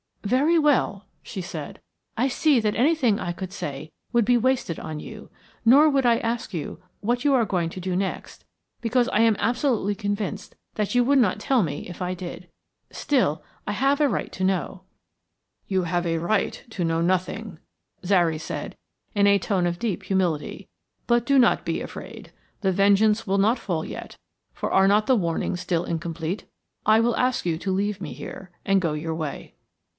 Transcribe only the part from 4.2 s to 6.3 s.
be wasted on you, nor would I